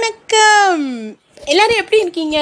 வணக்கம். 0.00 1.16
எல்லாரும் 1.44 1.76
எப்படி 1.76 2.00
இருக்கீங்க? 2.00 2.38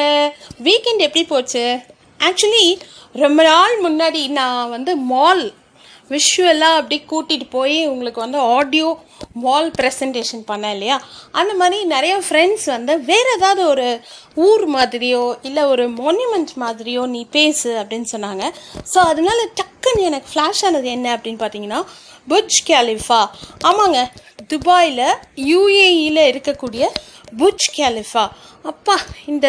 வீக்கெண்ட் 0.64 0.98
எப்படி 0.98 1.24
போச்சு? 1.24 1.78
ஆக்சுவலி 2.18 2.80
ரொம்ப 3.12 3.42
நாள் 3.42 3.80
முன்னாடி 3.80 4.28
நான் 4.28 4.70
வந்து 4.70 4.96
மால் 4.96 5.52
விஷுவலாக 6.08 6.78
அப்படி 6.80 6.96
கூட்டிகிட்டு 7.10 7.46
போய் 7.50 7.86
உங்களுக்கு 7.86 8.20
வந்து 8.20 8.38
ஆடியோ 8.38 8.88
வால் 9.32 9.70
ப்ரெசன்டேஷன் 9.80 10.44
பண்ணேன் 10.50 10.74
இல்லையா? 10.76 10.96
அந்த 11.32 11.54
மாதிரி 11.54 11.84
நிறைய 11.84 12.14
ஃப்ரெண்ட்ஸ் 12.28 12.66
வந்து 12.66 13.00
வேறு 13.00 13.30
ஏதாவது 13.36 13.68
ஒரு 13.68 14.00
ஊர் 14.34 14.64
மாதிரியோ 14.70 15.36
இல்லை 15.42 15.64
ஒரு 15.64 15.86
மொன்யூமெண்ட் 15.90 16.52
மாதிரியோ 16.60 17.06
நீ 17.06 17.26
பேசு 17.30 17.70
அப்படின்னு 17.82 18.08
சொன்னாங்க. 18.12 18.44
ஸோ 18.94 18.98
அதனால 19.12 19.38
டக்குன்னு 19.60 20.06
எனக்கு 20.10 20.28
ஃப்ளாஷ் 20.34 20.64
ஆனது 20.64 20.88
என்ன 20.88 21.16
அப்படின்னு 21.16 21.42
பார்த்தீங்கன்னா 21.44 21.82
புஜ் 22.28 22.56
கேலிஃபா 22.66 23.20
ஆமாங்க 23.64 24.00
துபாயில் 24.46 25.06
யூஏஇயில் 25.52 26.26
இருக்கக்கூடிய 26.32 26.84
புஜ் 27.38 27.66
கேலிஃபா 27.76 28.24
அப்பா 28.62 28.96
இந்த 29.26 29.46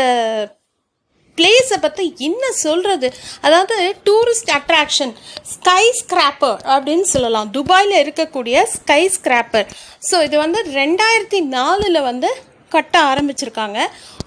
பிளேஸை 1.37 1.77
பற்றி 1.85 2.05
என்ன 2.27 2.43
சொல்கிறது 2.63 3.07
அதாவது 3.47 3.77
டூரிஸ்ட் 4.07 4.51
அட்ராக்ஷன் 4.57 5.13
ஸ்கை 5.53 5.83
ஸ்கிராப்பர் 5.99 6.59
அப்படின்னு 6.73 7.07
சொல்லலாம். 7.13 7.49
துபாயில் 7.57 7.95
இருக்கக்கூடிய 8.03 8.65
ஸ்கை 8.75 9.01
ஸ்கிராப்பர் 9.15 9.67
ஸோ 10.09 10.17
இது 10.27 10.37
வந்து 10.45 10.61
ரெண்டாயிரத்தி 10.79 11.41
நாலில் 11.55 12.05
வந்து 12.09 12.29
கட்ட 12.71 12.95
ஆரம்பிச்சிருக்காங்க. 13.11 13.79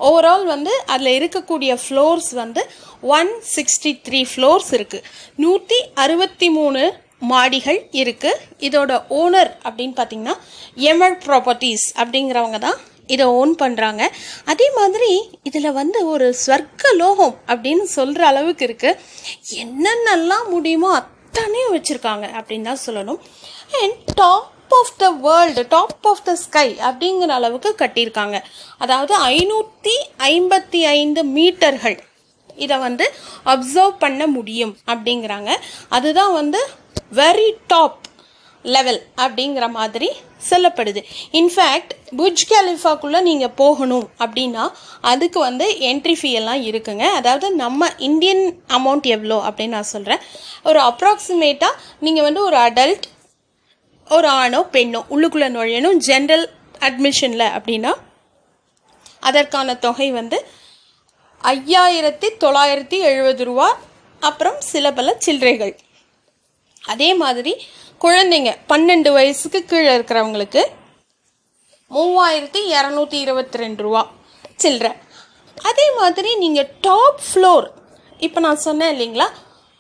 ஓவரால் 0.09 0.45
வந்து 0.53 0.73
அதில் 0.93 1.17
இருக்கக்கூடிய 1.19 1.73
ஃப்ளோர்ஸ் 1.83 2.31
வந்து 2.43 2.63
ஒன் 3.19 3.33
சிக்ஸ்டி 3.55 3.93
த்ரீ 4.07 4.21
ஃப்ளோர்ஸ் 4.31 4.71
இருக்குது 4.79 5.07
நூற்றி 5.45 5.79
அறுபத்தி 6.05 6.49
மூணு 6.59 6.83
மாடிகள் 7.33 7.81
இருக்குது 8.01 8.41
இதோட 8.67 8.93
ஓனர் 9.21 9.51
அப்படின்னு 9.67 9.95
பார்த்தீங்கன்னா 9.99 10.37
எமர் 10.91 11.17
ப்ராப்பர்ட்டிஸ் 11.27 11.87
அப்படிங்கிறவங்க 12.01 12.61
தான் 12.67 12.79
இதை 13.15 13.25
ஓன் 13.41 13.53
பண்ணுறாங்க 13.63 14.03
அதே 14.53 14.67
மாதிரி 14.79 15.11
இதில் 15.49 15.77
வந்து 15.81 15.99
ஒரு 16.13 16.27
ஸ்வர்க்க 16.43 16.93
லோகம் 17.03 17.35
அப்படின்னு 17.51 17.85
சொல்கிற 17.97 18.25
அளவுக்கு 18.33 18.65
இருக்குது 18.69 18.99
என்னென்னலாம் 19.65 20.49
முடியுமோ 20.55 20.91
அத்தனையும் 21.01 21.75
வச்சுருக்காங்க 21.77 22.27
அப்படின்னு 22.39 22.69
தான் 22.71 22.85
சொல்லணும். 22.87 23.21
And 23.81 23.99
top 24.21 24.75
of 24.79 24.95
the 25.03 25.07
world 25.27 25.63
top 25.75 26.07
of 26.11 26.25
the 26.29 26.35
sky 26.45 26.69
அப்படிங்கிற 26.89 27.33
அளவுக்கு 27.39 27.71
கட்டியிருக்காங்க. 27.83 28.39
அதாவது 28.85 29.15
ஐநூற்றி 29.35 29.97
ஐம்பத்தி 30.33 30.83
ஐந்து 30.99 31.23
மீட்டர்கள் 31.37 31.99
இதை 32.65 32.77
வந்து 32.87 33.05
அப்சர்வ் 33.53 33.97
பண்ண 34.05 34.23
முடியும் 34.37 34.75
அப்படிங்கிறாங்க. 34.93 35.51
அதுதான் 35.97 36.33
வந்து 36.41 36.61
வெரி 37.21 37.51
டாப் 37.73 37.99
லெவல் 38.65 38.99
அப்படிங்கிற 39.25 39.67
மாதிரி 39.77 40.09
சொல்லப்படுது. 40.51 41.01
இன்ஃபேக்ட் 41.39 41.93
புஜ் 42.19 42.43
கேலிஃபாக்குள்ளே 42.51 43.21
நீங்கள் 43.29 43.55
போகணும் 43.61 44.07
அப்படின்னா 44.25 44.65
அதுக்கு 45.13 45.39
வந்து 45.41 45.67
என்ட்ரி 45.91 46.15
ஃபீ 46.21 46.31
எல்லாம் 46.41 46.63
இருக்குங்க. 46.71 47.05
அதாவது 47.21 47.49
நம்ம 47.63 47.89
இந்தியன் 48.09 48.45
அமௌண்ட் 48.79 49.09
எவ்வளோ 49.17 49.39
அப்படின்னு 49.49 49.77
நான் 49.79 49.93
சொல்கிறேன் 49.95 50.23
ஒரு 50.71 50.81
அப்ராக்சிமேட்டாக 50.91 51.81
நீங்கள் 52.07 52.27
வந்து 52.29 52.43
ஒரு 52.49 52.59
அடல்ட் 52.67 53.09
ஒரு 54.11 54.29
ஆணோ 54.29 54.61
பெண்ணோ 54.77 55.03
உள்ளுக்குள்ளே 55.15 55.51
நுழையணும் 55.57 55.99
ஜென்ரல் 56.09 56.47
அட்மிஷனில் 56.89 57.49
அப்படின்னா 57.57 57.93
அதற்கான 59.29 59.75
தொகை 59.85 60.11
வந்து 60.11 60.39
ஐயாயிரத்தி 61.45 62.29
தொள்ளாயிரத்தி 62.43 62.99
எழுபது 63.11 63.45
ரூபா 63.45 63.69
அப்புறம் 64.23 64.59
சில 64.71 64.87
பல 64.93 65.17
சில்லறைகள். 65.27 65.75
அதே 66.85 67.11
மாதிரி 67.15 67.53
குழந்தைங்க 68.05 68.51
பன்னெண்டு 68.71 69.11
வயசுக்கு 69.17 69.61
கீழே 69.71 69.91
இருக்கிறவங்களுக்கு 69.97 70.63
மூவாயிரத்தி 71.95 72.61
இரநூத்தி 72.75 73.17
இருபத்தி 73.25 73.59
ரெண்டு 73.63 73.81
ரூபா 73.87 74.03
சில்லற. 74.63 74.89
அதே 75.69 75.87
மாதிரி 75.99 76.31
நீங்கள் 76.43 76.71
டாப் 76.87 77.21
ஃப்ளோர் 77.27 77.67
இப்போ 78.27 78.39
நான் 78.47 78.63
சொன்னேன் 78.67 78.93
இல்லைங்களா? 78.95 79.27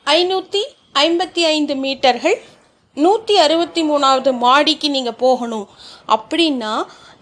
ஐநூற்றி 0.06 0.62
ஐம்பத்தி 1.05 1.44
ஐந்து 1.55 1.77
மீட்டர்கள் 1.84 2.37
நூற்றி 2.97 3.34
அறுபத்தி 3.44 3.84
மூணாவது 3.91 4.33
மாடிக்கு 4.44 4.91
நீங்கள் 4.97 5.21
போகணும். 5.25 5.67
அப்படின்னா 6.17 6.73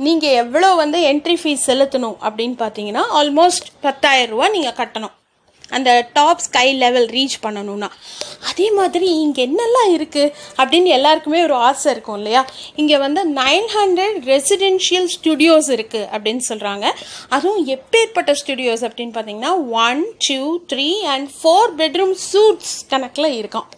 நீங்கள் 0.07 0.39
எவ்வளோ 0.43 0.71
வந்து 0.83 1.01
என்ட்ரி 1.13 1.39
ஃபீஸ் 1.43 1.69
செலுத்தணும் 1.71 2.19
அப்படின்னு 2.27 2.59
பார்த்தீங்கன்னா 2.65 3.05
ஆல்மோஸ்ட் 3.21 3.71
பத்தாயிரம் 3.87 4.35
ரூபா 4.35 4.49
நீங்கள் 4.57 4.79
கட்டணும். 4.81 5.15
அந்த 5.77 5.91
டாப் 6.19 6.43
ஸ்கை 6.47 6.67
லெவல் 6.83 7.09
ரீச் 7.17 7.37
பண்ணணும்னா. 7.45 7.89
அதே 8.51 8.67
மாதிரி 8.79 9.09
இங்கே 9.25 9.43
என்னெல்லாம் 9.49 9.91
இருக்குது 9.97 10.33
அப்படின்னு 10.61 10.91
எல்லாருக்குமே 10.97 11.41
ஒரு 11.47 11.57
ஆசை 11.69 11.89
இருக்கும் 11.95 12.19
இல்லையா? 12.21 12.43
இங்கே 12.83 12.99
வந்து 13.05 13.25
நைன் 13.41 13.69
ஹண்ட்ரட் 13.77 14.19
ரெசிடென்ஷியல் 14.35 15.09
ஸ்டுடியோஸ் 15.17 15.71
இருக்குது 15.77 16.09
அப்படின்னு 16.15 16.45
சொல்கிறாங்க 16.51 16.87
அதுவும் 17.37 17.65
எப்பேற்பட்ட 17.77 18.35
ஸ்டுடியோஸ் 18.43 18.87
அப்படின்னு 18.89 19.17
பார்த்தீங்கன்னா 19.17 19.55
one 19.87 20.05
two 20.29 20.43
three 20.75 20.91
and 21.15 21.29
four 21.41 21.75
bedroom 21.83 22.15
suites 22.31 22.77
கணக்கில் 22.95 23.37
இருக்கும். 23.41 23.69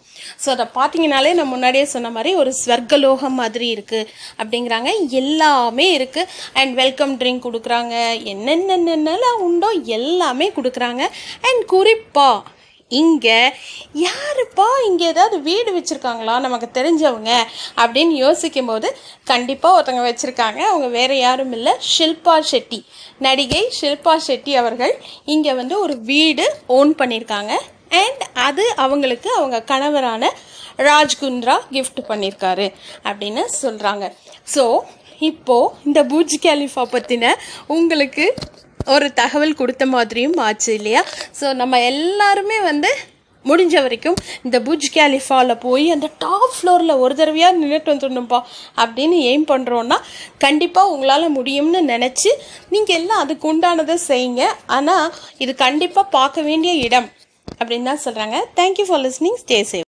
ஸோ 0.43 0.47
அதை 0.53 0.65
பார்த்தீங்கனாலே 0.75 1.29
நான் 1.37 1.51
முன்னாடியே 1.51 1.85
சொன்ன 1.93 2.09
மாதிரி 2.15 2.31
ஒரு 2.41 2.51
ஸ்வர்கலோகம் 2.59 3.37
மாதிரி 3.41 3.67
இருக்குது 3.75 4.09
அப்படிங்கிறாங்க. 4.41 4.89
எல்லாமே 5.19 5.87
இருக்குது 5.97 6.29
அண்ட் 6.59 6.73
வெல்கம் 6.81 7.13
ட்ரிங்க் 7.21 7.45
கொடுக்குறாங்க. 7.45 7.95
என்னென்னலாம் 8.31 9.39
உண்டோ 9.47 9.69
எல்லாமே 9.97 10.47
கொடுக்குறாங்க. 10.57 11.03
அண்ட் 11.49 11.63
குறிப்பா 11.81 12.31
இங்கே 12.91 13.37
யாருப்பா 14.05 14.65
இங்கே 14.87 15.05
ஏதாவது 15.05 15.35
வீடு 15.41 15.71
வச்சுருக்காங்களா 15.75 16.33
நமக்கு 16.39 16.67
தெரிஞ்சவங்க 16.73 17.31
அப்படின்னு 17.77 18.13
யோசிக்கும் 18.23 18.65
போது 18.65 18.87
கண்டிப்பாக 19.23 19.75
ஒருத்தவங்க 19.75 20.03
வச்சுருக்காங்க. 20.07 20.59
அவங்க 20.71 20.87
வேறு 20.87 21.15
யாரும் 21.17 21.53
இல்லை. 21.53 21.73
ஷில்பா 21.91 22.35
ஷெட்டி. 22.49 22.79
நடிகை 23.17 23.63
ஷில்பா 23.79 24.15
ஷெட்டி 24.27 24.53
அவர்கள் 24.55 24.93
இங்கே 25.25 25.53
வந்து 25.53 25.79
ஒரு 25.79 25.95
வீடு 26.01 26.47
ஓன் 26.67 26.91
பண்ணியிருக்காங்க 26.95 27.53
அண்ட் 28.01 28.23
அது 28.47 28.65
அவங்களுக்கு 28.77 29.29
அவங்க 29.37 29.59
கணவரான 29.71 30.33
ராஜ்குந்த்ரா 30.89 31.57
கிஃப்ட் 31.71 32.01
பண்ணியிருக்காரு 32.09 32.67
அப்படின்னு 33.03 33.43
சொல்கிறாங்க 33.63 34.05
ஸோ 34.55 34.65
இப்போது 35.21 35.73
இந்த 35.85 36.03
பூஜ் 36.03 36.35
கேலிஃபா 36.41 36.83
பற்றின 36.91 37.25
உங்களுக்கு 37.67 38.25
ஒரு 38.87 39.13
தகவல் 39.13 39.59
கொடுத்த 39.61 39.85
மாதிரியும் 39.85 40.37
ஆச்சு 40.47 40.73
இல்லையா? 40.73 41.01
ஸோ 41.39 41.53
நம்ம 41.53 41.79
எல்லாருமே 41.79 42.59
வந்து 42.61 42.91
முடிஞ்ச 43.45 43.75
வரைக்கும் 43.81 44.17
இந்த 44.43 44.57
புஜ் 44.59 44.87
கேலிஃபாவில் 44.95 45.61
போய் 45.65 45.85
அந்த 45.89 46.07
டாப் 46.23 46.53
ஃப்ளோரில் 46.57 46.99
ஒரு 47.03 47.15
தடவையாக 47.15 47.57
நின்றுட்டு 47.57 47.93
வந்துடணும்ப்பா 47.93 48.39
அப்படின்னு 48.83 49.17
எய்ம் 49.29 49.47
பண்ணுறோன்னா 49.53 49.97
கண்டிப்பாக 50.37 50.91
உங்களால் 50.93 51.35
முடியும்னு 51.37 51.81
நினச்சி 51.93 52.31
நீங்கள் 52.69 52.97
எல்லாம் 52.99 53.23
அதுக்கு 53.23 53.53
உண்டானதை 53.53 53.97
செய்யுங்க. 54.09 54.43
ஆனால் 54.67 55.13
இது 55.37 55.55
கண்டிப்பாக 55.55 56.13
பார்க்க 56.17 56.41
வேண்டிய 56.41 56.73
இடம் 56.87 57.09
அப்படின்னு 57.59 57.89
தான் 57.91 58.03
சொல்கிறாங்க 58.07 58.37
thank you 58.59 58.87
for 58.89 59.03
listening 59.05 59.39
stay 59.43 59.59
safe 59.71 59.90